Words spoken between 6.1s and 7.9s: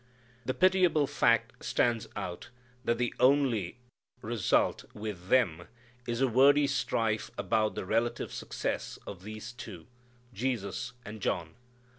a wordy strife about the